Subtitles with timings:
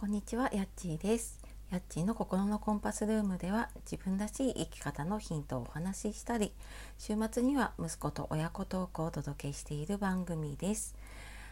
[0.00, 1.38] こんにちは、やっちーです。
[1.70, 6.54] やっちーの心のコンパスルームでは自分らしい生き方のヒントをお話ししたり、
[6.96, 10.94] 週末には息子と親子トークをお届けしている番組です。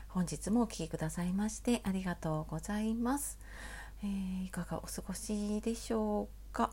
[0.08, 3.38] 本日もお聴きくださいましてありがとうございます。
[4.02, 6.70] えーいかがお過ごしでしょうか？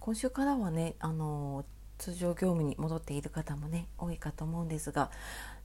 [0.00, 1.66] 今週からはね、あの
[1.98, 5.10] 通常業務に戻っている方もね多いかと思うんですが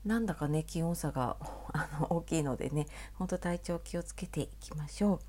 [0.04, 1.36] なんだかね気温差が
[1.72, 5.20] あの大きいのでね本当体調気をつけていきましょう。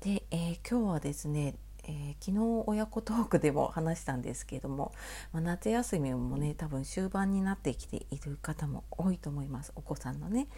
[0.00, 4.92] で、えー今日はですね、えー昨日親子トークでも話したんですけれども、
[5.32, 10.48] まあ夏休みもね多分終盤になってきている方も多いと思いますお子さんのね。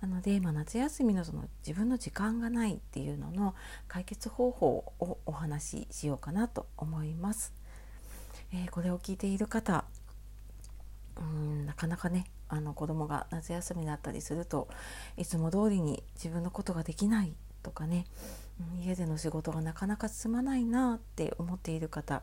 [0.00, 3.54] なので、まあ、夏休みのその自分の時間がないっていうのの
[3.88, 7.59] 解決方法をお話ししようかなと思います。
[8.52, 9.84] えーこれを聞いている方
[11.20, 14.68] うんなかなかねあの子供が夏休みだったりすると
[15.16, 18.06] いつも通りに自分のことができないとかね、
[18.82, 22.22] 家での仕事がなかなか進まないなって思っている方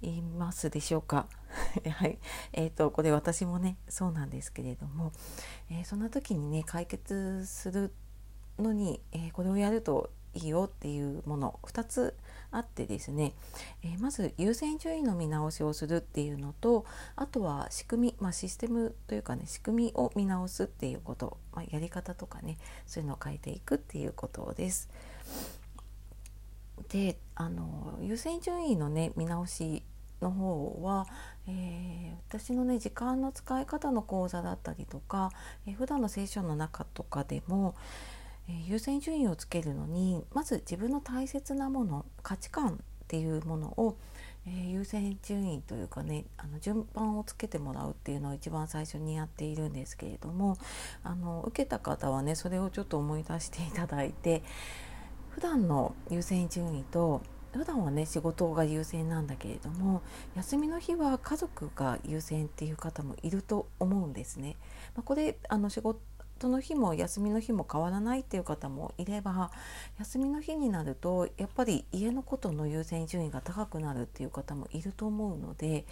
[0.00, 1.26] いますでしょうか？
[1.92, 2.18] はい、
[2.54, 5.12] えー、とこれ私もねそうなんですけれども、
[5.68, 7.92] えーそんな時にね解決する
[8.58, 12.16] のに、えーこれをやるといいよっていうもの2つ
[12.52, 13.32] あってですね、
[13.84, 24.88] えまず優先順位の見直しをするっていうのとあとは仕組み、まあ、システムというかね仕組みを見直すっていうこと、まあ、やり方とかねそういうのを変えていくっていうことです。
[26.88, 29.84] であの優先順位のね見直し
[30.20, 31.06] の方は、
[31.46, 35.32] えー私のね時間の使い方の講座だったりとか、
[35.66, 37.74] えー普段のセッションの中とかでも、
[38.50, 42.76] え優先順位をつけるのにまず自分の大切なもの価値観っ
[43.06, 43.96] ていうものを、
[44.46, 50.56] え優先順位というかねあの順番をつけてもらうっていうのを一番最初にやっているんですけれども
[51.04, 54.42] あの受けた方はねそれをちょっと思い出していただいて
[55.30, 57.20] 普段の優先順位と
[57.52, 60.02] 普段はね仕事が優先なんだけれども
[60.36, 64.56] 休みの日は家族が優先っていう方もいると思うんですね。
[64.94, 66.00] まあ、これあの仕事
[66.48, 69.50] の日も休みの日も変わらないっていう方もいれば
[69.98, 75.84] 休みの日になるとやっぱり家のことの優先順位が高くなるっていう方もいると思うので、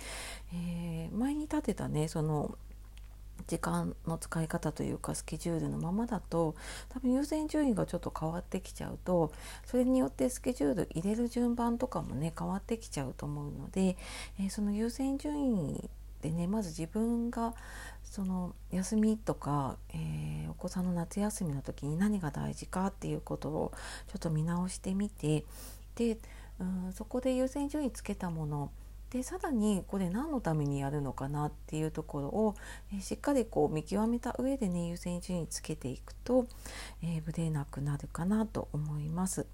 [0.53, 2.56] えー前に立てたねその
[3.47, 6.54] 時間の使い方というかスケジュールのままだと
[6.88, 9.32] 多分優先順位がちょっと変わってきちゃうと
[9.64, 13.97] それによってスケジュール入れる順番とかもね変わってきちゃうと思うので、
[14.38, 15.91] えーその優先順位
[16.23, 17.55] でねまず自分が
[18.03, 23.73] その休みとか、えーお子さんの夏休みの時に何が大事かっていうことを
[24.09, 25.45] ちょっと見直してみて
[25.95, 26.19] で
[26.59, 28.71] うんそこで優先順位つけたもの
[29.11, 32.55] でさらにこれ何のためにやるのかなっていうところを、
[32.93, 36.47] えーしっかりこう見極めた上でね優先順位つけていくと、
[37.03, 39.47] えーぶれなくなるかなと思います。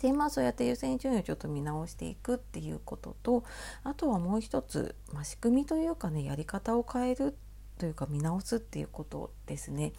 [0.00, 3.44] でまあそうやって優先順位をちょっと見直していくっていうことと
[3.84, 7.36] あとはもう一つ、まあ、仕組みというかねやり方を変える
[7.78, 9.92] というか見直すっていうことですね。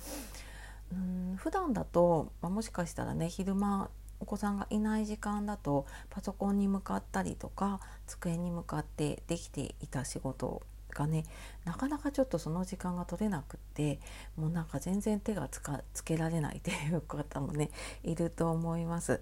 [0.91, 10.61] うん普段だと、まあ、もしかしたらね昼間お子さんがいない時間だとパソコンに向かったりとか机に向かってできていた仕事
[10.93, 11.25] がね
[11.65, 13.99] なかなかちょっとその時間が取れなくって
[14.35, 17.71] もうなんか全然手がつかつけられないっていう方もね
[18.03, 19.21] いると思います。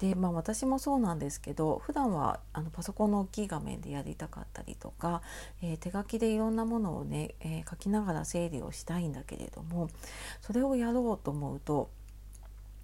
[0.00, 5.20] でまあ私もそうなんですけど普段はあのパソコンの大きい画面でやりたかったりとか、
[5.62, 9.90] えー手書きでいろんなものをね、えー書きながら整理をしたいんだけれども
[10.40, 11.90] それをやろうと思うと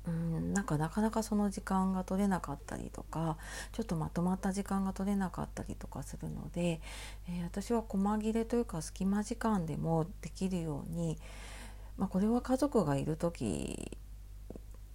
[0.07, 3.39] うんなんかなかなかその時間が取れなかったりとか
[3.73, 6.81] ちょっとまとまった時間が取れなかったりとかするので、
[7.29, 11.17] えー私は細切れというか隙間時間でもできるように、
[11.97, 13.97] まあ、これは家族がいる時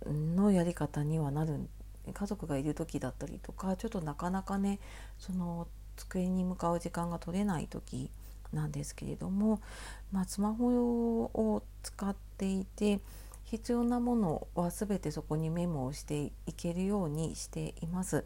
[0.06, 1.70] のやり方にはなるん
[2.14, 4.80] 家族がいる時だったりとかちょっとなかなかね
[5.20, 8.10] その机に向かう時間が取れない時
[8.54, 9.62] なんですけれども、
[10.12, 13.00] まあ、スマホを使っていて
[13.44, 18.26] 必要なものは全てそこにメモをしていけるようにしています。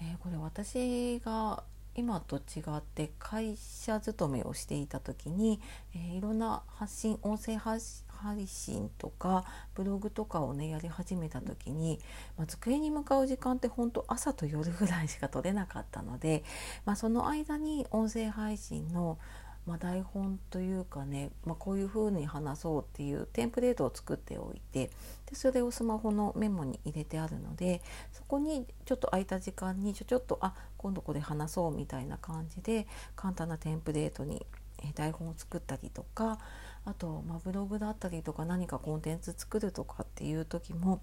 [0.00, 1.62] えーこれ私が
[1.94, 5.60] 今と違って会社勤めをしていた時に、
[5.94, 11.98] えーいろんな発信音声発配信とかブログとかをねやり始めた時に、
[12.38, 16.44] まあ、机に向かう時間って本当朝と夜ぐらいしか取れなかったので、
[16.84, 19.18] まあ、その間に音声配信の、
[19.66, 24.90] まあ、台本というかね、まあ、こういうふうに話そうっていうテンプレートを作っておいて
[25.26, 27.82] でそれをスマホのメモに入れてあるので
[28.12, 32.86] そこにちょっと空いた時間にちょちょっとあ今度これ話そうみたいな感じで
[33.16, 34.46] 簡単なテンプレートに
[34.94, 36.38] 台本を作ったりとか
[36.84, 41.00] あと、ま、ブログだったりとか何かコンテンツ作るとかっていう時も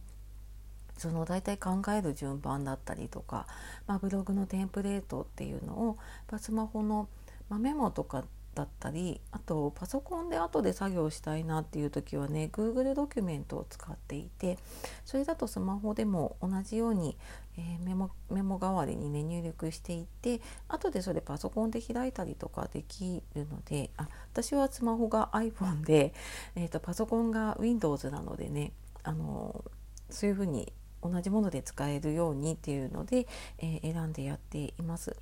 [0.98, 3.48] その大体考える順番だったりとか、
[3.88, 5.98] まあ、ブログのテンプレートっていうのを
[6.30, 7.08] まスマホの、
[7.48, 8.26] まメモとか
[8.60, 14.58] だったりあとパソコンで後で作業したいなっていう時はね Google ドキュメントを使っていて
[15.06, 17.18] それだとスマホでも同じように、
[17.58, 26.14] えー、メモメモ代わりにね入力していって後でそれパソコンで開いたりとかできるのであ私はスマホが iPhone で、
[26.56, 28.74] えーと、パソコンが Windows なのでね
[29.04, 29.64] あの
[30.10, 33.26] そういうふうに同じもので使えるようにっていうので、
[33.60, 35.16] えー、選んでやっています。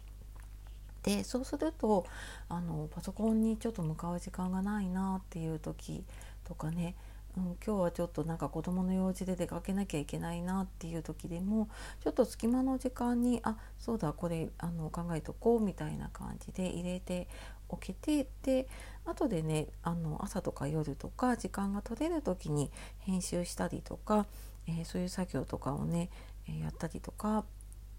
[1.07, 2.05] でそうすると
[2.49, 6.03] あのパソコンにちょっと向かう時間がないなっていう時
[6.43, 6.95] とかね、
[7.37, 11.69] うん、今日はちょっとなんか子どもの用事で出かけなきゃいけないなっていう時でも
[12.03, 17.27] ちょっと隙間の時間にあそうだこれあの考えとこうみたいな感じで入れて
[17.69, 18.67] おけてで
[19.05, 24.25] 後でねあの朝とか夜とか時間が取れる時に編集したりとか、
[24.67, 26.09] えー、そういう作業とかをね、
[26.47, 27.43] やったりとか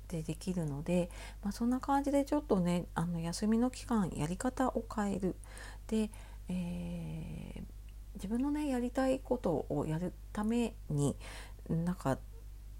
[0.08, 1.10] でできるので、
[1.43, 5.37] まあ、そんな感じでちょっとねあの休みの期間やり方を変える。
[5.87, 6.10] で、
[6.49, 7.62] えー、
[8.14, 11.16] 自分のねやりたいことをやるために
[11.69, 12.19] なんか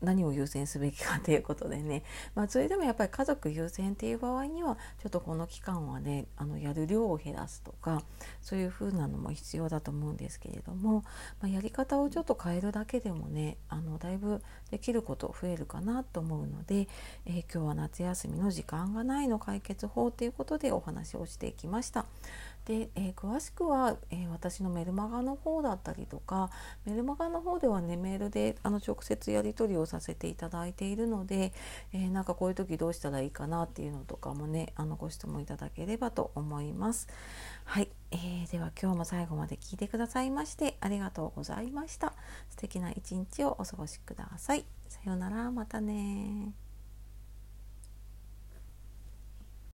[0.01, 2.05] 何を優先すべきかということでね、
[2.35, 8.03] まあ、それでもやっぱり家族優先っていう場合にはちょっとこの期間はねあのやる量を減らすとか
[8.41, 11.03] そういう風なのも必要だと思うんですけれども、
[11.41, 16.89] まあ、やり方をちょっと変えるだけでもねあのだいぶできること増えるかなと思うので、
[17.27, 22.07] えー、今日は夏休みの時間がないの解決法ということでお話をしていきました。
[22.65, 26.51] で、えー、詳しくは、えー、私のメルマガの方だったりとか
[26.85, 31.53] メルマガの方ではねメールであの直接やり取りをさせていただいているので、
[31.93, 37.09] えー、なんかこういう時どうしたらいいかなっていうのとかもねあのご質問いただければと思います。
[37.65, 42.13] はい、えー、では今日も最後まで聞いてくださいましてありがとうございました。
[42.51, 44.65] 素敵な一日をお過ごしください。
[44.89, 46.68] さようなら、またね